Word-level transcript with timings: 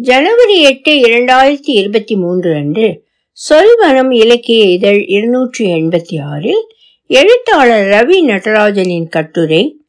ஜனவரி 0.00 0.62
எட்டு 0.62 0.92
இரண்டாயிரத்தி 0.92 1.70
இருபத்தி 1.74 2.16
மூன்று 2.16 2.54
அன்று 2.54 3.04
சொல்வனம் 3.50 4.12
இலக்கிய 4.12 4.64
இதழ் 4.64 5.04
இருநூற்றி 5.06 5.72
எண்பத்தி 5.72 6.22
ஆறில் 6.22 6.66
எழுத்தாளர் 7.06 7.86
ரவி 7.86 8.20
நடராஜனின் 8.22 9.08
கட்டுரை 9.08 9.80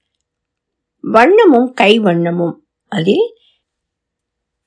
வண்ணமும் 1.13 1.73
கைவண்ணமும் 1.81 2.53
அதில் 2.87 3.33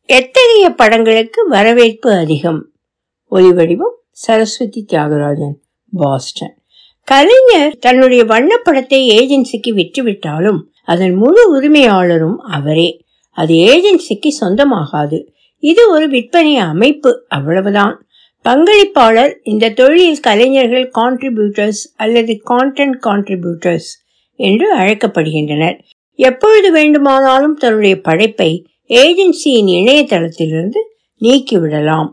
எத்தகைய 0.07 0.71
படங்களுக்கு 0.71 1.49
வரவேற்பு 1.49 2.11
அதிகம்? 2.11 2.73
ஒலிவடிவம் 3.31 3.97
சரஸ்வதி 4.11 4.85
தியாகராஜன் 4.89 5.57
பாஸ்டன். 5.93 6.57
கலைஞர் 7.05 7.79
தன்னுடைய 7.79 8.25
வண்ணப்படத்தை 8.25 9.01
ஏஜென்சிக்கு 9.19 9.71
விற்றுவிட்டாலும் 9.71 10.61
அதன் 10.85 11.15
முழு 11.15 11.61
உரிமையாளரும் 11.61 12.37
அவரே. 12.37 13.05
அது 13.41 13.55
ஏஜென்சிக்கு 13.71 14.31
சொந்தமாகாது. 14.41 15.19
இது 15.63 15.83
ஒரு 15.91 16.07
விற்பனை 16.09 16.55
அமைப்பு. 16.73 17.11
அவ்வளவுதான். 17.29 17.97
பங்களிப்பாளர் 18.45 19.33
இந்த 19.43 19.73
தொழிலில் 19.79 20.21
கலைஞர்கள் 20.21 20.87
கான்ட்ரிபியூட்டர்ஸ் 20.99 21.83
அல்லது 21.97 22.35
கான்டென்ட் 22.51 22.99
கான்ட்ரிபியூட்டர்ஸ் 23.07 23.91
என்று 24.39 24.69
அழைக்கப்படுகின்றனர். 24.79 25.77
எப்பொழுது 26.19 26.69
வேண்டுமானாலும் 26.73 27.57
தன்னுடைய 27.63 27.95
படைப்பை 28.01 28.51
ஏஜென்சியின் 28.89 29.71
இணையதளத்திலிருந்து 29.81 30.81
நீக்கிவிடலாம். 31.21 32.09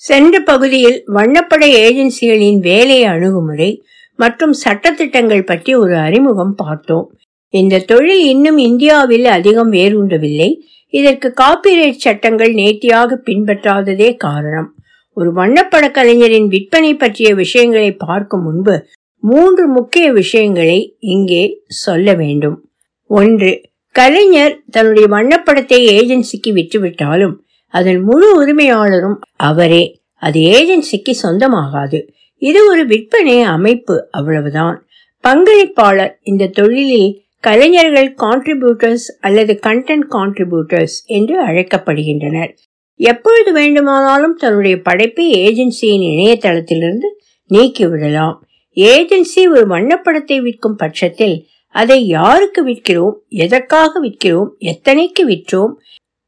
சென்ற 0.00 0.40
பகுதியில் 0.40 0.98
வண்ணப்படை 1.14 1.68
ஏஜென்சிகளின் 1.86 2.58
வேலை 2.60 2.98
அணுகுமுறை 3.04 3.70
மற்றும் 4.18 4.54
சட்டத்திட்டங்கள் 4.64 5.48
பற்றி 5.50 5.72
ஒரு 5.74 5.94
அறிமுகம் 6.06 6.54
பார்த்தோம். 6.54 7.06
இந்த 7.48 7.78
தொழில் 7.78 8.24
இன்னும் 8.24 8.58
இந்தியாவில் 8.58 9.24
அதிகம் 9.24 9.72
வேரூன்றவில்லை. 9.72 10.62
இதற்கு 10.88 11.34
காப்பிரைட் 11.40 11.90
சட்டங்கள் 11.90 12.52
நேர்த்தியாக 12.52 13.22
பின்பற்றாததே 13.26 14.16
காரணம். 14.16 14.74
ஒரு 15.12 15.32
வண்ணப்பட 15.32 15.90
கலைஞரின் 15.90 16.48
விற்பனை 16.48 16.94
பற்றிய 16.94 17.34
விஷயங்களை 17.34 17.92
பார்க்கும் 17.92 18.42
முன்பு 18.42 18.86
மூன்று 19.22 19.68
முக்கிய 19.68 20.12
விஷயங்களை 20.12 20.96
இங்கே 20.98 21.62
சொல்ல 21.66 22.14
வேண்டும். 22.14 22.64
ஒன்று 23.06 23.60
கலைஞர் 23.90 24.60
தன்னுடைய 24.70 25.08
வண்ணப்படத்தை 25.08 25.78
ஏஜென்சிக்கு 25.98 26.50
விற்றுவிட்டாலும் 26.50 27.34
அதன் 27.66 28.00
முழு 28.00 28.28
உரிமையாளரும் 28.42 29.18
அவரே. 29.36 30.00
அது 30.14 30.40
ஏஜென்சிக்கு 30.40 31.12
சொந்தமாகாது. 31.22 32.02
இது 32.38 32.68
ஒரு 32.68 32.86
விற்பனை 32.86 33.40
அமைப்பு 33.40 34.08
அவ்வளவுதான். 34.10 34.86
பங்களிப்பாளர் 35.24 36.12
இந்த 36.22 36.46
தொழிலில் 36.46 37.26
கலைஞர்கள் 37.40 38.14
கான்ட்ரிபியூட்டர்ஸ் 38.22 39.06
அல்லது 39.20 39.58
கண்டென்ட் 39.66 40.06
கான்ட்ரிபியூட்டர்ஸ் 40.10 40.96
என்று 41.06 41.46
அழைக்கப்படுகின்றனர். 41.46 42.50
எப்பொழுது 42.96 43.52
வேண்டுமானாலும் 43.52 44.34
தன்னுடைய 44.34 44.80
படைப்பை 44.80 45.26
ஏஜென்சியின் 45.32 46.04
இணையதளத்திலிருந்து 46.12 47.08
நீக்கிவிடலாம். 47.50 48.36
ஏஜென்சி 48.76 49.48
ஒரு 49.50 49.66
வண்ணப்படத்தை 49.66 50.40
விற்கும் 50.40 50.76
பட்சத்தில் 50.76 51.48
அதை 51.66 52.06
யாருக்கு 52.06 52.66
விற்கிறோம் 52.66 53.16
எதற்காக 53.28 54.00
விற்கிறோம் 54.00 54.50
எத்தனைக்கு 54.58 55.22
விற்றோம் 55.22 55.74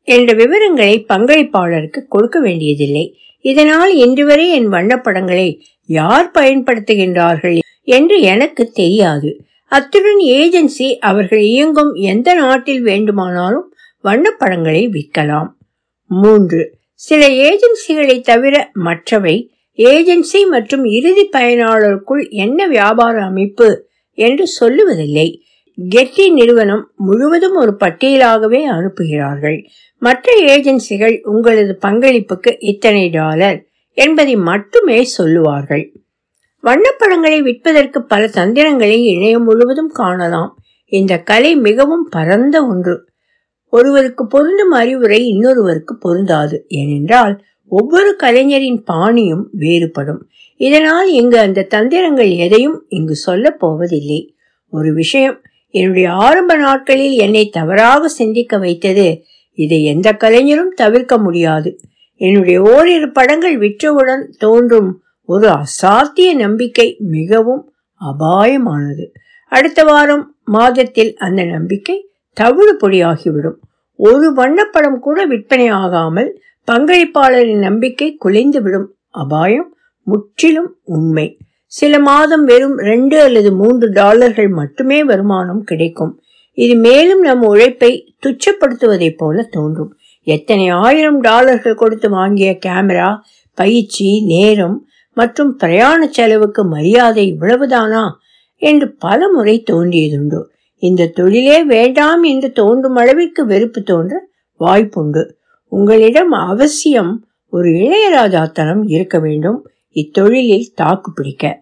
என்ற 0.04 0.32
விவரங்களை 0.32 1.06
பங்களிப்பாளருக்கு 1.08 2.00
கொடுக்க 2.08 2.40
வேண்டியதில்லை. 2.40 3.18
இதனால் 3.40 3.94
இன்று 3.94 4.26
வரை 4.26 4.50
என் 4.50 4.72
வண்ணப்படங்களை 4.72 5.60
யார் 5.86 6.30
பயன்படுத்துகின்றார்கள் 6.38 7.58
என்று 7.82 8.20
எனக்கு 8.20 8.64
தெரியாது. 8.72 9.30
அத்துடன் 9.70 10.18
ஏஜென்சி 10.18 10.86
அவர்கள் 10.98 11.40
இயங்கும் 11.40 11.92
எந்த 11.94 12.34
நாட்டில் 12.34 12.82
வேண்டுமானாலும் 12.82 13.66
வண்ணப்படங்களை 14.04 14.82
விற்கலாம். 14.88 15.50
மூன்று 16.06 16.78
சில 16.94 17.28
ஏஜென்சிகளை 17.28 18.20
தவிர 18.20 18.70
மற்றவை 18.72 19.36
ஏஜென்சி 19.78 20.40
மற்றும் 20.50 20.84
இறுதி 20.84 21.28
பயனாளருக்குள் 21.32 22.30
என்ன 22.30 22.66
வியாபார 22.66 23.22
அமைப்பு 23.24 23.68
என்று 24.18 24.46
சொல்லுவதில்லை. 24.60 25.28
கெட்டி 25.88 26.30
நிறுவனம் 26.30 26.92
முழுவதும் 26.96 27.54
ஒரு 27.54 27.76
பட்டியலாகவே 27.80 28.60
அனுப்புகிறார்கள். 28.70 29.58
மற்ற 29.98 30.56
ஏஜென்சிகள் 30.56 31.16
உங்களது 31.22 31.78
பங்களிப்புக்கு 31.86 32.56
இத்தனை 32.58 33.08
டாலர் 33.08 33.58
என்பதை 33.98 34.36
மட்டுமே 34.36 35.02
சொல்லுவார்கள். 35.02 35.84
வண்ணப்படங்களை 36.62 37.42
விற்பதற்கு 37.42 38.02
பல 38.02 38.26
தந்திரங்களை 38.26 39.16
இணையம் 39.16 39.44
முழுவதும் 39.44 39.88
காணலாம். 39.88 40.58
இந்த 40.86 41.18
கலை 41.18 41.56
மிகவும் 41.56 42.08
பரந்த 42.10 42.66
ஒன்று. 42.66 43.08
ஒருவருக்கு 43.68 44.26
பொருந்தும் 44.26 44.70
அறிவுரை 44.70 45.26
இன்னொருவருக்கு 45.28 45.96
பொருந்தாது. 45.98 46.64
ஏனென்றால் 46.68 47.42
ஒவ்வொரு 47.68 48.16
கலைஞரின் 48.16 48.82
பாணியும் 48.82 49.50
வேறுபடும். 49.58 50.18
இதனால் 50.56 51.10
இங்கு 51.10 51.38
அந்த 51.38 51.66
தந்திரங்கள் 51.74 52.36
எதையும் 52.36 52.84
இங்கு 52.88 53.14
சொல்ல 53.14 53.50
போவதில்லை. 53.50 54.34
ஒரு 54.70 54.94
விஷயம் 54.94 55.42
என்னுடைய 55.70 56.10
ஆரம்ப 56.10 56.56
நாட்களில் 56.56 57.12
என்னை 57.12 57.48
தவறாக 57.48 58.08
சிந்திக்க 58.08 58.58
வைத்தது 58.58 59.22
இதை 59.54 59.84
எந்த 59.84 60.12
கலைஞரும் 60.12 60.72
தவிர்க்க 60.76 61.18
முடியாது. 61.18 61.80
என்னுடைய 62.16 62.62
ஓரிரு 62.62 63.12
படங்கள் 63.12 63.58
விற்றவுடன் 63.58 64.28
தோன்றும் 64.38 65.02
ஒரு 65.32 65.48
அசாத்திய 65.48 66.34
நம்பிக்கை 66.34 66.96
மிகவும் 66.98 67.72
அபாயமானது. 68.00 69.04
அடுத்த 69.48 69.84
வாரம் 69.84 70.36
மாதத்தில் 70.44 71.16
அந்த 71.16 71.44
நம்பிக்கை 71.44 72.08
தவிடு 72.32 72.72
பொடியாகிவிடும். 72.76 73.58
ஒரு 73.96 74.32
வண்ணப்படம் 74.36 74.98
கூட 74.98 75.26
விற்பனை 75.26 75.68
ஆகாமல் 75.68 76.40
பங்களிப்பாளரின் 76.72 77.58
நம்பிக்கை 77.58 78.16
குலைந்துவிடும். 78.24 78.86
அபாயம் 79.10 79.76
முற்றிலும் 80.02 80.76
உண்மை. 80.84 81.38
சில 81.66 81.98
மாதம் 81.98 82.44
வெறும் 82.44 82.76
ரெண்டு 82.76 83.22
அல்லது 83.22 83.52
மூன்று 83.52 83.90
டாலர்கள் 83.92 84.48
மட்டுமே 84.48 85.04
வருமானம் 85.04 85.64
கிடைக்கும். 85.64 86.20
இது 86.52 86.74
மேலும் 86.74 87.20
நம் 87.20 87.42
உழைப்பை 87.42 88.14
துச்சப்படுத்துவதைப் 88.26 89.16
போல 89.16 89.42
தோன்றும். 89.42 89.96
எத்தனை 90.22 90.68
ஆயிரம் 90.68 91.20
டாலர்கள் 91.20 91.74
கொடுத்து 91.74 92.10
வாங்கிய 92.10 92.58
கேமரா 92.66 93.18
பயிற்சி 93.54 94.24
நேரம் 94.24 94.84
மற்றும் 95.12 95.56
பிரயாண 95.56 96.06
செலவுக்கு 96.06 96.64
மரியாதை 96.64 97.36
இவ்வளவுதானா? 97.38 98.10
என்று 98.56 98.96
பல 98.96 99.28
முறை 99.28 99.64
தோன்றியதுண்டு. 99.70 100.42
இந்த 100.76 101.06
தொழிலே 101.06 101.64
வேண்டாம் 101.64 102.22
என்று 102.22 102.52
தோன்றும் 102.52 102.94
அளவிற்கு 102.94 103.46
வெறுப்பு 103.46 103.82
தோன்ற 103.82 104.26
வாய்ப்புண்டு. 104.60 105.30
உங்களிடம் 105.68 106.30
அவசியம் 106.30 107.24
ஒரு 107.50 107.68
இளையராஜா 107.68 108.52
தனம் 108.52 108.88
இருக்க 108.88 109.18
வேண்டும். 109.18 109.68
இத்தொழிலில் 109.94 110.72
தாக்கு 110.74 111.12
பிடிக்க. 111.12 111.58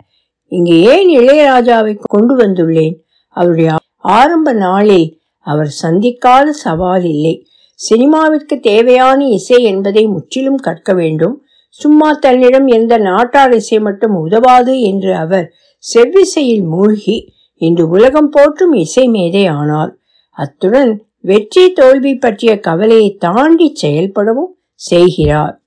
இங்கு 0.48 0.81
ஏன் 0.81 1.08
இளையராஜாவை 1.19 1.98
கொண்டு 2.03 2.37
வந்துள்ளேன்? 2.37 2.94
அவருடைய 3.28 3.76
ஆரம்ப 3.97 4.53
நாளில் 4.53 5.19
அவர் 5.38 5.75
சந்திக்காத 5.82 6.48
சவால் 6.48 7.04
இல்லை. 7.04 7.47
சினிமாவிற்கு 7.91 8.60
தேவையான 8.60 9.25
இசை 9.25 9.62
என்பதை 9.62 10.06
முற்றிலும் 10.06 10.56
கற்க 10.56 10.92
வேண்டும். 10.92 11.42
சும்மா 11.68 12.12
தன்னிடம் 12.12 12.66
எந்த 12.66 12.98
நாட்டார் 12.98 13.52
இசை 13.52 13.80
மட்டும் 13.80 14.14
உதவாது 14.14 14.80
என்று 14.80 15.14
அவர் 15.14 15.52
செவ்விசையில் 15.94 16.62
மூழ்கி 16.62 17.32
இன்று 17.54 17.88
உலகம் 17.88 18.28
போற்றும் 18.28 18.72
இசை 18.72 19.08
மேதை 19.08 19.46
ஆனார். 19.46 19.96
அத்துடன் 20.30 21.02
வெற்றி 21.20 21.72
தோல்வி 21.72 22.14
பற்றிய 22.14 22.60
கவலையை 22.60 23.16
தாண்டி 23.18 23.76
செயல்படவும் 23.82 24.52
செய்கிறார். 24.74 25.62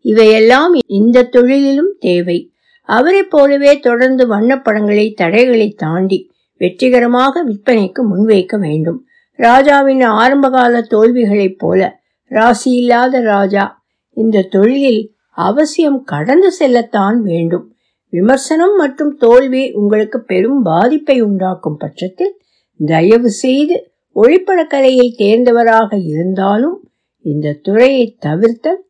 இவையெல்லாம் 0.00 0.74
இந்த 0.86 1.28
தொழிலிலும் 1.32 1.92
தேவை. 1.98 2.52
அவரைப் 2.82 3.30
போலவே 3.30 3.78
தொடர்ந்து 3.78 4.28
வண்ணப்படங்களை 4.28 5.14
தடைகளை 5.14 5.70
தாண்டி 5.70 6.30
வெற்றிகரமாக 6.56 7.44
விற்பனைக்கு 7.44 8.04
முன்வைக்க 8.12 8.58
வேண்டும். 8.58 9.06
ராஜாவின் 9.32 10.02
ஆரம்பகால 10.02 10.80
தோல்விகளைப் 10.80 11.58
போல 11.58 12.00
ராசி 12.24 12.70
இல்லாத 12.70 13.20
ராஜா. 13.20 13.82
இந்த 14.10 14.42
தொழிலில் 14.42 15.13
அவசியம் 15.36 16.02
கடந்து 16.02 16.52
செல்லத்தான் 16.60 17.16
வேண்டும். 17.16 17.72
விமர்சனம் 18.08 18.76
மற்றும் 18.76 19.16
தோல்வி 19.16 19.72
உங்களுக்கு 19.72 20.20
பெரும் 20.20 20.62
பாதிப்பை 20.62 21.20
உண்டாக்கும் 21.20 21.76
பட்சத்தில் 21.76 22.40
தயவு 22.86 23.30
செய்து 23.30 23.92
ஒளிப்படக்கலையை 24.16 25.06
தேர்ந்தவராக 25.18 26.06
இருந்தாலும் 26.06 26.88
இந்த 27.20 27.52
துறையை 27.62 28.16
தவிர்த்த 28.18 28.86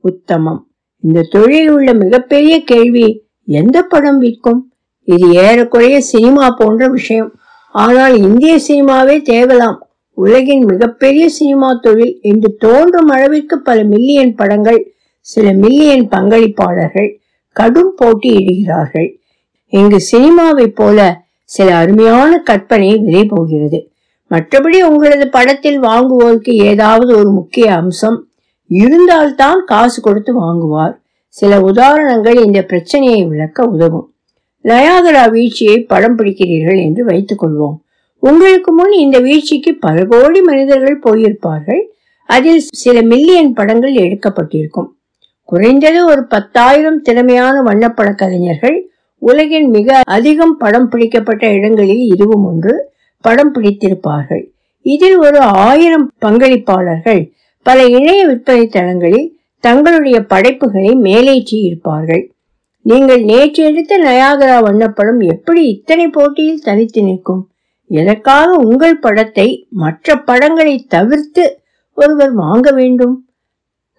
உத்தமம். 0.00 0.66
இந்த 1.00 1.26
தொழில் 1.30 1.70
உள்ள 1.70 1.92
மிகப்பெரிய 1.92 2.64
கேள்வி 2.64 3.24
எந்த 3.44 3.82
படம் 3.82 4.18
விற்கும்? 4.18 4.72
இது 5.04 5.30
ஏறக்குறைய 5.32 6.00
சினிமா 6.00 6.50
போன்ற 6.50 6.88
விஷயம். 6.88 7.34
ஆனால் 7.70 8.16
இந்திய 8.16 8.54
சினிமாவே 8.68 9.16
தேவலாம். 9.22 9.78
உலகின் 10.12 10.64
மிகப்பெரிய 10.64 11.28
சினிமா 11.28 11.72
தொழில் 11.72 12.18
என்று 12.20 12.56
தோன்றும் 12.58 13.08
அளவிற்கு 13.08 13.60
பல 13.62 13.84
மில்லியன் 13.84 14.34
படங்கள் 14.34 14.92
சில 15.30 15.52
மில்லியன் 15.52 16.08
பங்களிப்பாளர்கள் 16.08 17.10
கடும் 17.56 17.94
போட்டியிடுகிறார்கள். 18.00 19.08
இங்கு 19.72 19.98
சினிமாவைப் 20.12 20.76
போல 20.80 20.98
சில 21.44 21.76
அருமையான 21.76 22.32
கற்பனை 22.38 22.90
விலை 22.98 23.24
போகிறது 23.24 23.78
மற்றபடி 24.30 24.78
உங்களது 24.82 25.26
படத்தில் 25.28 25.80
வாங்குவோருக்கு 25.80 26.52
ஏதாவது 26.70 27.10
ஒரு 27.16 27.30
முக்கிய 27.30 27.66
அம்சம் 27.74 28.18
இருந்தால்தான் 28.70 29.60
காசு 29.66 29.98
கொடுத்து 30.02 30.32
வாங்குவார். 30.34 30.94
சில 31.28 31.60
உதாரணங்கள் 31.60 32.38
இந்த 32.44 32.60
பிரச்சனையை 32.62 33.20
விளக்க 33.24 33.64
உதவும். 33.64 34.06
நயாகரா 34.64 35.24
வீழ்ச்சியை 35.30 35.78
படம் 35.82 36.18
பிடிக்கிறீர்கள் 36.18 36.80
என்று 36.84 37.04
வைத்துக் 37.04 37.42
கொள்வோம். 37.42 37.76
உங்களுக்கு 38.22 38.70
முன் 38.72 38.94
இந்த 39.04 39.18
வீழ்ச்சிக்கு 39.18 39.72
பல 39.80 40.04
கோடி 40.04 40.40
மனிதர்கள் 40.40 41.02
போயிருப்பார்கள். 41.06 41.82
அதில் 42.28 42.62
சில 42.82 43.02
மில்லியன் 43.02 43.52
படங்கள் 43.52 43.96
எடுக்கப்பட்டிருக்கும். 44.04 44.88
குறைந்தது 45.48 46.00
ஒரு 46.06 46.22
பத்தாயிரம் 46.26 47.00
திறமையான 47.00 47.56
வண்ணப்பட 47.62 48.08
கலைஞர்கள் 48.14 48.78
உலகின் 49.18 49.68
மிக 49.70 50.00
அதிகம் 50.16 50.56
படம் 50.56 50.88
பிடிக்கப்பட்ட 50.88 51.44
இடங்களில் 51.50 52.04
இதுவும் 52.14 52.44
ஒன்று 52.44 52.74
படம் 53.20 53.52
பிடித்திருப்பார்கள். 53.54 54.44
இதில் 54.86 55.16
ஒரு 55.16 55.38
ஆயிரம் 55.38 56.06
பங்களிப்பாளர்கள் 56.20 57.22
பல 57.62 57.78
இணைய 57.86 58.20
விற்பனை 58.26 58.66
தளங்களில் 58.66 59.26
தங்களுடைய 59.60 60.18
படைப்புகளை 60.22 60.92
மேலேற்றி 61.06 61.56
இருப்பார்கள். 61.68 62.22
நீங்கள் 62.82 63.22
நேற்று 63.22 63.62
எடுத்த 63.64 63.98
நயாகரா 63.98 64.58
வண்ணப்படம் 64.66 65.20
எப்படி 65.34 65.62
இத்தனை 65.68 66.06
போட்டியில் 66.08 66.64
தனித்து 66.68 67.02
நிற்கும்? 67.02 67.42
எதற்காக 67.90 68.48
உங்கள் 68.66 68.96
படத்தை 68.98 69.48
மற்ற 69.82 70.16
படங்களை 70.28 70.74
தவிர்த்து 70.88 71.44
ஒருவர் 71.98 72.32
வாங்க 72.44 72.70
வேண்டும்? 72.70 73.16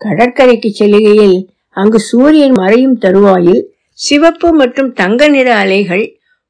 கடற்கரைக்கு 0.02 0.70
செல்லுகையில் 0.74 1.38
அங்கு 1.70 2.00
சூரியன் 2.00 2.52
மறையும் 2.52 2.98
தருவாயில் 2.98 3.62
சிவப்பு 4.00 4.50
மற்றும் 4.52 4.94
தங்க 4.94 5.28
நிற 5.28 5.50
அலைகள் 5.56 6.06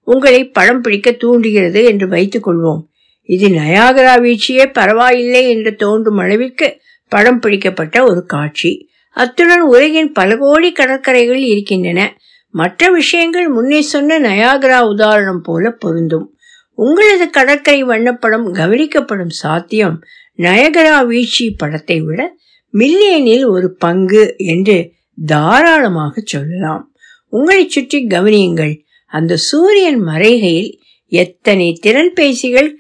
உங்களை 0.07 0.41
படம் 0.47 0.81
பிடிக்க 0.81 1.11
தூண்டுகிறது 1.11 1.83
என்று 1.83 2.07
வைத்துக் 2.07 2.45
கொள்வோம். 2.47 2.81
இது 3.29 3.47
நயாகரா 3.49 4.13
வீழ்ச்சியே 4.21 4.65
பரவாயில்லை 4.71 5.49
என்று 5.49 5.75
தோன்றும் 5.75 6.17
அளவிற்கு 6.17 6.67
படம் 7.11 7.39
பிடிக்கப்பட்ட 7.39 8.03
ஒரு 8.03 8.25
காட்சி. 8.25 8.71
அத்துடன் 9.15 9.61
உலகின் 9.61 10.11
பல 10.11 10.37
கோடி 10.37 10.71
கடற்கரைகள் 10.71 11.41
இருக்கின்றன. 11.43 12.01
மற்ற 12.53 12.89
விஷயங்கள் 12.89 13.47
முன்னே 13.47 13.81
சொன்ன 13.81 14.19
நயாகரா 14.19 14.79
உதாரணம் 14.93 15.41
போல 15.41 15.71
பொருந்தும். 15.71 16.27
உங்களது 16.77 17.29
கடற்கரை 17.29 17.81
வண்ணப்படம் 17.83 18.47
கவனிக்கப்படும் 18.53 19.33
சாத்தியம் 19.41 19.97
நயகரா 20.39 21.05
வீழ்ச்சி 21.05 21.45
படத்தை 21.51 21.97
விட 22.01 22.21
மில்லியனில் 22.77 23.45
ஒரு 23.47 23.73
பங்கு 23.73 24.35
என்று 24.37 24.91
தாராளமாக 25.25 26.21
சொல்லலாம். 26.25 26.93
உங்களை 27.29 27.69
சுற்றி 27.69 28.05
கவனியுங்கள் 28.05 28.79
அந்த 29.05 29.35
சூரியன் 29.35 29.99
மறைகையில் 29.99 30.79
எத்தனை 31.07 31.73
திறன் 31.73 32.13
பேசிகள் 32.13 32.77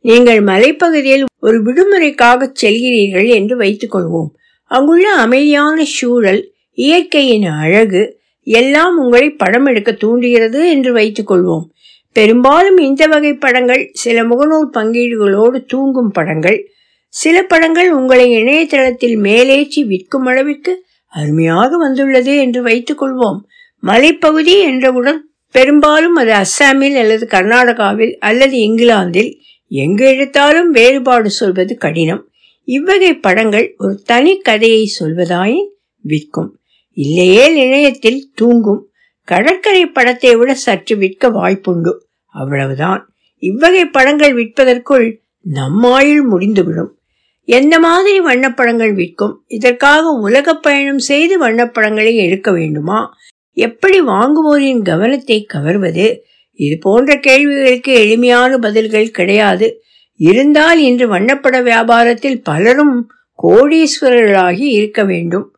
நீங்கள் 0.00 0.42
மலைப்பகுதியில் 0.42 1.24
ஒரு 1.40 1.62
விடுமுறைக்காக 1.62 2.52
செல்கிறீர்கள் 2.62 3.28
என்று 3.28 3.56
வைத்துக் 3.56 3.96
கொள்வோம் 3.96 4.28
அங்குள்ள 4.64 5.12
அமைதியான 5.12 5.84
சூழல் 5.84 6.52
இயற்கையின் 6.72 7.44
அழகு 7.44 8.18
எல்லாம் 8.42 8.98
உங்களை 8.98 9.30
படம் 9.30 9.66
எடுக்க 9.66 9.92
தூண்டுகிறது 9.92 10.70
என்று 10.70 10.92
வைத்துக் 10.92 11.30
கொள்வோம் 11.30 11.64
பெரும்பாலும் 12.12 12.76
இந்த 12.76 13.06
வகை 13.06 13.32
படங்கள் 13.34 13.90
சில 13.92 14.22
முகநூல் 14.22 14.70
பங்கீடுகளோடு 14.72 15.64
தூங்கும் 15.66 16.10
படங்கள். 16.10 16.70
சில 17.08 17.42
படங்கள் 17.42 17.92
உங்களை 17.92 18.30
இணையதளத்தில் 18.30 19.16
மேலேற்றி 19.16 19.84
விற்கும் 19.84 20.24
அளவிற்கு 20.24 20.84
அருமையாக 21.06 21.76
வந்துள்ளது 21.76 22.36
என்று 22.36 22.62
வைத்துக் 22.62 23.02
கொள்வோம். 23.02 23.38
மலைப்பகுதி 23.82 24.60
என்றவுடன் 24.60 25.30
பெரும்பாலும் 25.50 26.14
அது 26.14 26.32
அஸ்ஸாமில் 26.32 26.96
அல்லது 26.96 27.26
கர்நாடகாவில் 27.30 28.14
அல்லது 28.18 28.56
இங்கிலாந்தில் 28.56 29.30
எங்கு 29.68 30.06
எடுத்தாலும் 30.06 30.70
வேறுபாடு 30.70 31.30
சொல்வது 31.30 31.76
கடினம். 31.76 32.28
இவ்வகை 32.64 33.14
படங்கள் 33.16 33.74
ஒரு 33.78 34.02
தனி 34.04 34.38
கதையை 34.38 34.92
சொல்வதாயின் 35.00 35.68
விற்கும். 36.00 36.60
இல்லையேல் 36.92 37.56
இணையத்தில் 37.56 38.30
தூங்கும். 38.34 38.90
கடற்கரை 39.24 39.86
படத்தை 39.86 40.36
விட 40.36 40.54
சற்று 40.54 40.96
விற்க 40.96 41.30
வாய்ப்புண்டு. 41.30 41.92
அவ்வளவுதான். 42.26 43.14
இவ்வகை 43.38 43.84
படங்கள் 43.84 44.34
விற்பதற்குள் 44.34 45.24
நம்மாயுள் 45.54 46.22
முடிந்துவிடும். 46.22 46.98
எந்த 47.44 47.78
மாதிரி 47.78 48.20
வண்ணப்படங்கள் 48.20 48.94
விற்கும்? 48.94 49.44
இதற்காக 49.46 50.10
உலக 50.10 50.54
பயணம் 50.54 50.98
செய்து 50.98 51.48
வண்ணப்படங்களை 51.48 52.14
எடுக்க 52.14 52.52
வேண்டுமா? 52.52 53.14
எப்படி 53.52 54.00
வாங்குவோரின் 54.00 54.82
கவனத்தை 54.82 55.44
கவர்வது? 55.44 56.24
இது 56.52 56.78
போன்ற 56.80 57.18
கேள்விகளுக்கு 57.18 57.92
எளிமையான 57.92 58.58
பதில்கள் 58.58 59.10
கிடையாது. 59.10 59.82
இருந்தால் 60.16 60.78
இன்று 60.78 61.18
வண்ணப்பட 61.18 61.62
வியாபாரத்தில் 61.62 62.40
பலரும் 62.42 63.10
கோடீஸ்வரர்களாகி 63.42 64.60
இருக்க 64.60 65.04
வேண்டும். 65.04 65.56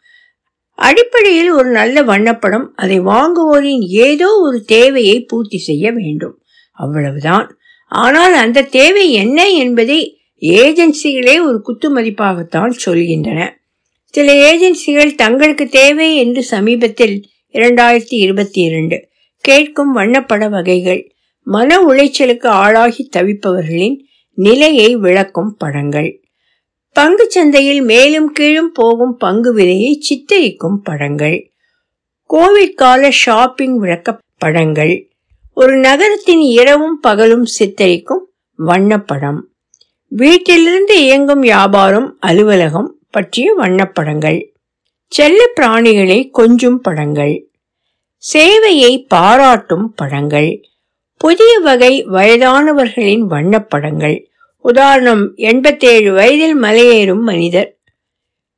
அடிப்படையில் 0.75 1.51
ஒரு 1.51 1.71
நல்ல 1.71 2.03
வண்ணப்படம் 2.03 2.67
அதை 2.77 3.01
வாங்குவோரின் 3.01 3.81
ஏதோ 3.81 4.39
ஒரு 4.41 4.65
தேவையை 4.65 5.25
பூர்த்தி 5.25 5.59
செய்ய 5.59 5.93
வேண்டும். 5.93 6.43
அவ்வளவுதான். 6.73 7.58
ஆனால் 7.89 8.35
அந்த 8.35 8.63
தேவை 8.63 9.13
என்ன 9.13 9.49
என்பதை 9.51 10.21
ஏஜென்சிகளே 10.41 11.43
ஒரு 11.43 11.63
குத்து 11.63 11.97
மதிப்பாகத்தான் 11.97 12.73
சொல்கின்றன. 12.87 13.51
சில 14.05 14.33
ஏஜென்சிகள் 14.33 15.15
தங்களுக்கு 15.15 15.69
தேவை 15.69 16.17
என்று 16.17 16.43
சமீபத்தில் 16.43 17.29
இரண்டாயிரத்தி 17.53 18.17
இருபத்தி 18.25 18.61
இரண்டு 18.61 19.09
கேட்கும் 19.41 19.97
வண்ணப்பட 19.97 20.51
வகைகள் 20.51 21.13
மன 21.43 21.79
உளைச்சலுக்கு 21.81 22.47
ஆளாகி 22.47 23.09
தவிப்பவர்களின் 23.17 23.97
நிலையை 24.35 24.97
விளக்கும் 24.97 25.57
படங்கள். 25.57 26.23
பங்கு 26.93 27.31
சந்தையில் 27.31 27.83
மேலும் 27.83 28.33
கீழும் 28.33 28.73
போகும் 28.73 29.17
பங்கு 29.17 29.53
விலையை 29.53 29.93
சித்தரிக்கும் 29.99 30.77
படங்கள். 30.83 31.53
கோவிட் 32.31 32.75
கால 32.75 33.11
ஷாப்பிங் 33.11 33.79
விளக்க 33.79 34.19
படங்கள் 34.37 35.11
ஒரு 35.61 35.77
நகரத்தின் 35.77 36.41
இரவும் 36.41 37.01
பகலும் 37.01 37.47
சித்தரிக்கும் 37.59 38.25
வண்ணப்படம். 38.59 39.41
வீட்டிலிருந்து 40.09 41.03
இயங்கும் 41.03 41.41
வியாபாரம் 41.41 42.17
அலுவலகம் 42.21 42.99
பற்றிய 43.11 43.55
வண்ணப்படங்கள். 43.55 44.53
செல்ல 45.09 45.45
பிராணிகளை 45.61 46.31
கொஞ்சும் 46.31 46.81
படங்கள். 46.81 47.51
சேவையை 48.33 49.05
பாராட்டும் 49.09 49.95
படங்கள். 49.95 50.65
புதிய 51.17 51.59
வகை 51.59 52.07
வயதானவர்களின் 52.07 53.21
வண்ணப்படங்கள். 53.21 54.29
உதாரணம் 54.57 55.35
எண்பத்தேழு 55.35 56.13
வயதில் 56.13 56.63
மலையேறும் 56.63 57.23
மனிதர். 57.23 57.79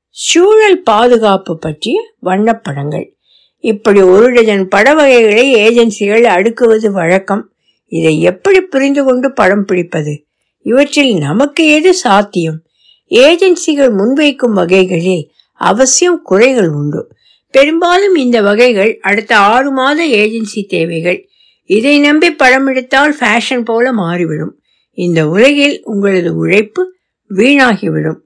சூழல் 0.08 0.82
பாதுகாப்பு 0.82 1.58
பற்றிய 1.58 2.13
வண்ணப்படங்கள். 2.19 3.17
இப்படி 3.60 4.00
ஒரு 4.00 4.32
டஜன் 4.32 4.69
பட 4.69 4.94
வகைகளை 4.94 5.55
ஏஜென்சிகள் 5.55 6.24
அடுக்குவது 6.24 6.90
வழக்கம். 6.90 7.52
இதை 7.86 8.20
எப்படி 8.20 8.60
புரிந்து 8.60 9.05
கொண்டு 9.05 9.32
படம் 9.32 9.64
பிடிப்பது? 9.64 10.24
இவற்றில் 10.62 11.19
நமக்கு 11.19 11.67
எது 11.67 11.94
சாத்தியம்? 11.94 12.62
ஏஜென்சிகள் 13.10 13.93
முன்வைக்கும் 13.93 14.52
வகைகளில் 14.52 15.31
அவசியம் 15.52 16.22
குறைகள் 16.22 16.69
உண்டு. 16.69 17.12
பெரும்பாலும் 17.50 18.14
இந்த 18.14 18.43
வகைகள் 18.43 18.98
அடுத்த 19.00 19.36
ஆறு 19.36 19.70
மாத 19.70 20.06
ஏஜென்சி 20.06 20.67
தேவைகள். 20.69 21.29
இதை 21.64 21.98
நம்பி 21.98 22.31
படம் 22.31 22.67
எடுத்தால் 22.67 23.17
ஃபேஷன் 23.20 23.64
போல 23.64 23.93
மாறிவிடும். 23.93 24.60
இந்த 24.93 25.29
உலகில் 25.29 25.81
உங்களது 25.84 26.36
உழைப்பு 26.36 26.94
வீணாகிவிடும். 27.34 28.19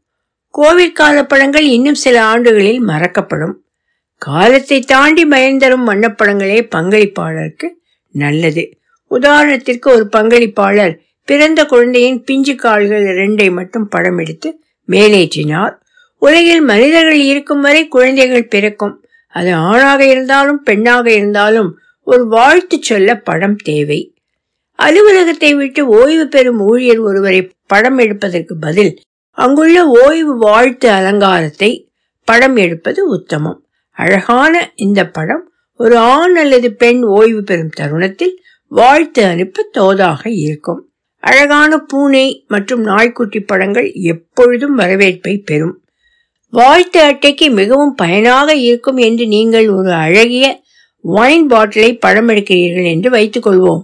கோவிட் 0.58 0.92
கால 0.92 1.24
படங்கள் 1.24 1.66
இன்னும் 1.66 1.94
சில 1.94 2.24
ஆண்டுகளில் 2.24 2.80
மறக்கப்படும். 2.80 3.63
காலத்தை 4.26 4.80
தாண்டி 4.80 5.24
பயன்தரும் 5.24 5.86
வண்ணப்படங்களே 5.90 6.60
பங்களிப்பாளருக்கு 6.76 7.68
நல்லது. 8.14 8.64
உதாரணத்திற்கு 9.10 9.88
ஒரு 9.88 10.08
பங்களிப்பாளர் 10.16 10.94
பிறந்த 11.24 11.64
குழந்தையின் 11.64 12.24
பிஞ்சு 12.24 12.54
கால்கள் 12.54 13.04
இரண்டை 13.04 13.52
மட்டும் 13.52 13.88
படம் 13.88 14.18
எடுத்து 14.18 14.60
மேலேற்றினார். 14.88 15.74
உலகில் 16.18 16.60
மனிதர்கள் 16.60 17.20
இருக்கும் 17.20 17.60
வரை 17.60 17.88
குழந்தைகள் 17.88 18.46
பிறக்கும். 18.46 19.04
அது 19.28 19.54
ஆணாக 19.54 20.00
இருந்தாலும் 20.06 20.62
பெண்ணாக 20.62 21.10
இருந்தாலும் 21.10 21.70
ஒரு 22.02 22.26
வாழ்த்து 22.26 22.76
சொல்ல 22.80 23.16
படம் 23.18 23.56
தேவை. 23.56 24.00
அலுவலகத்தை 24.78 25.54
விட்டு 25.54 25.88
ஓய்வு 25.88 26.28
பெறும் 26.28 26.60
ஊழியர் 26.60 26.98
ஒருவரை 26.98 27.52
படம் 27.66 27.98
எடுப்பதற்கு 27.98 28.56
பதில் 28.56 28.92
அங்குள்ள 29.38 29.78
ஓய்வு 29.86 30.34
வாழ்த்து 30.38 30.88
அலங்காரத்தை 30.90 31.70
படம் 32.28 32.56
எடுப்பது 32.56 33.00
உத்தமம். 33.08 33.60
அழகான 33.96 34.72
இந்த 34.76 35.00
படம் 35.08 35.44
ஒரு 35.80 35.96
ஆண் 35.98 36.36
அல்லது 36.36 36.68
பெண் 36.74 37.02
ஓய்வு 37.02 37.42
பெறும் 37.42 37.76
தருணத்தில் 37.76 38.34
வாழ்த்து 38.68 39.24
அனுப்ப 39.24 39.70
தோதாக 39.78 40.22
இருக்கும். 40.24 40.80
அழகான 41.22 41.78
பூனை 41.78 42.44
மற்றும் 42.48 42.82
நாய்க்குட்டி 42.82 43.40
படங்கள் 43.40 43.92
எப்பொழுதும் 43.92 44.74
வரவேற்பை 44.74 45.34
பெறும். 45.38 45.76
வாழ்த்து 46.52 47.00
அட்டைக்கு 47.02 47.50
மிகவும் 47.50 47.94
பயனாக 47.94 48.54
இருக்கும் 48.54 48.96
என்று 48.96 49.26
நீங்கள் 49.26 49.68
ஒரு 49.68 49.92
அழகிய 49.92 50.62
ஒயின் 51.04 51.46
பாட்டிலை 51.46 51.98
படம் 51.98 52.28
எடுக்கிறீர்கள் 52.28 52.88
என்று 52.90 53.10
வைத்துக் 53.10 53.46
கொள்வோம். 53.46 53.82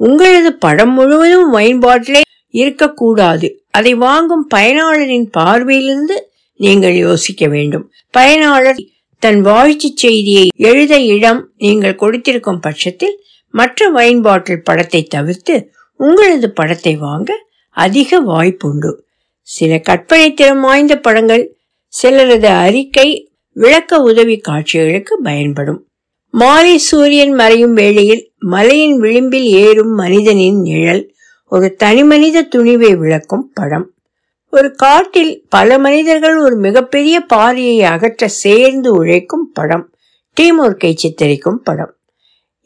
உங்களது 0.00 0.50
படம் 0.52 0.92
முழுவதும் 0.92 1.52
ஒயின் 1.52 1.78
பாட்டிலே 1.78 2.20
இருக்கக்கூடாது. 2.54 3.48
அதை 3.70 3.94
வாங்கும் 3.94 4.48
பயனாளரின் 4.54 5.28
பார்வையிலிருந்து 5.38 6.16
நீங்கள் 6.60 6.94
யோசிக்க 6.94 7.46
வேண்டும். 7.46 7.84
பயனாளர் 8.10 8.80
தன் 9.22 9.40
வாழ்த்துச் 9.40 9.96
செய்தியை 9.96 10.48
எழுத 10.56 10.94
இடம் 11.00 11.40
நீங்கள் 11.56 11.94
கொடுத்திருக்கும் 11.94 12.60
பட்சத்தில் 12.60 13.16
மற்ற 13.54 13.88
வைன் 13.88 14.20
பாட்டில் 14.20 14.62
படத்தை 14.62 15.02
தவிர்த்து 15.04 15.54
உங்களது 16.00 16.48
படத்தை 16.50 16.96
வாங்க 16.96 17.30
அதிக 17.76 18.20
வாய்ப்புண்டு 18.22 18.90
சில 19.48 19.78
கற்பனை 19.78 20.34
திறம் 20.34 20.60
வாய்ந்த 20.60 20.94
படங்கள் 20.96 21.44
சிலரது 21.92 22.50
அறிக்கை 22.64 23.08
விளக்க 23.56 24.02
உதவி 24.02 24.36
காட்சிகளுக்கு 24.38 25.14
பயன்படும். 25.22 25.80
மாலை 26.34 26.78
சூரியன் 26.78 27.32
மறையும் 27.32 27.72
வேளையில் 27.72 28.22
மலையின் 28.38 28.96
விளிம்பில் 28.98 29.48
ஏறும் 29.64 29.94
மனிதனின் 29.94 30.60
நிழல் 30.60 31.02
ஒரு 31.52 31.68
தனிமனித 31.78 32.48
துணிவை 32.54 32.92
விளக்கும் 32.96 33.50
படம். 33.54 33.86
ஒரு 34.50 34.74
காட்டில் 34.74 35.46
பல 35.48 35.78
மனிதர்கள் 35.78 36.38
ஒரு 36.38 36.56
மிகப்பெரிய 36.56 37.20
பாறையை 37.20 37.82
அகற்ற 37.82 38.28
சேர்ந்து 38.28 38.92
உழைக்கும் 38.92 39.52
படம். 39.52 39.94
டீமுர்க்கை 40.40 40.94
சித்தரிக்கும் 40.94 41.54
படம். 41.54 41.94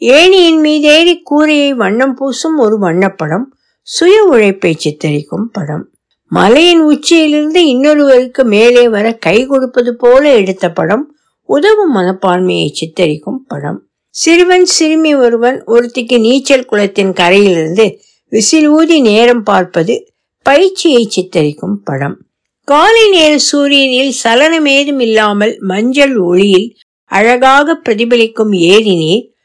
ஏணியின் 0.00 0.60
மீதேறி 0.60 1.22
கூரையை 1.22 1.74
வண்ணம் 1.74 2.16
பூசும் 2.16 2.58
ஒரு 2.58 2.78
வண்ணப்படம். 2.80 3.42
சுய 3.82 4.22
உழைப்பை 4.22 4.76
சித்தரிக்கும் 4.84 5.50
படம். 5.52 5.90
மலையின் 6.28 6.80
உச்சியிலிருந்து 6.80 7.66
இன்னொருவருக்கு 7.66 8.44
மேலே 8.44 8.88
வர 8.88 9.14
கை 9.14 9.46
கொடுப்பது 9.46 9.96
போல 9.96 10.34
எடுத்த 10.34 10.72
படம். 10.72 11.16
உதவும் 11.42 11.96
மனப்பான்மையை 11.96 12.70
சித்தரிக்கும் 12.72 13.44
படம். 13.46 13.86
சிறுவன் 14.10 14.64
சிறுமி 14.64 15.14
ஒருவன் 15.14 15.64
ஒருத்திக்கு 15.64 16.20
நீச்சல் 16.20 16.64
குளத்தின் 16.64 17.12
கரையிலிருந்து 17.12 18.00
விசில் 18.28 18.68
ஊதி 18.68 19.00
நேரம் 19.00 19.42
பார்ப்பது. 19.42 20.13
பயிற்சியை 20.46 21.02
சித்தரிக்கும் 21.14 21.76
படம். 21.84 22.16
காலை 22.64 23.10
நேர 23.10 23.38
சூரியனில் 23.38 24.14
சலனமேதும் 24.24 25.00
இல்லாமல் 25.00 25.56
மஞ்சள் 25.60 26.16
ஒளியில் 26.16 26.76
அழகாக 27.04 27.80
பிரதிபலிக்கும் 27.84 28.52
ஏரி 28.52 28.98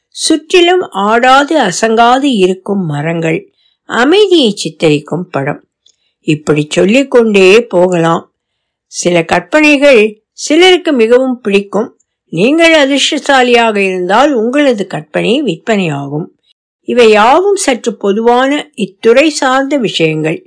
சுற்றிலும் 0.08 0.82
ஆடாது 0.82 1.56
அசங்காது 1.60 2.24
இருக்கும் 2.24 2.86
மரங்கள் 2.86 3.54
அமைதியை 3.86 4.52
சித்தரிக்கும் 4.54 5.26
படம். 5.32 5.62
இப்படி 6.20 6.68
சொல்லிக்கொண்டே 6.70 7.66
போகலாம். 7.66 8.34
சில 8.86 9.24
கற்பனைகள் 9.24 10.22
சிலருக்கு 10.32 10.92
மிகவும் 10.92 11.42
பிடிக்கும். 11.42 11.90
நீங்கள் 12.30 12.74
அதிர்ஷ்டசாலியாக 12.74 13.78
இருந்தால் 13.78 14.32
உங்களது 14.34 14.88
கற்பனை 14.88 15.42
விற்பனையாகும். 15.44 16.28
இவை 16.84 17.10
யாவும் 17.10 17.56
சற்று 17.56 17.98
பொதுவான 17.98 18.72
இத்துறை 18.76 19.28
சார்ந்த 19.28 19.78
விஷயங்கள். 19.78 20.40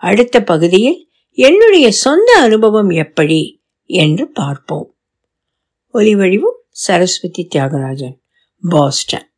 அடுத்த 0.00 0.42
பகுதியில் 0.42 1.08
என்னுடைய 1.30 1.90
சொந்த 1.90 2.32
அனுபவம் 2.40 2.90
எப்படி 2.90 3.62
என்று 3.84 4.28
பார்ப்போம். 4.28 4.96
ஒலிவடிவும் 5.94 6.58
சரஸ்வதி 6.70 7.48
தியாகராஜன் 7.54 8.16
பாஸ்டன். 8.68 9.29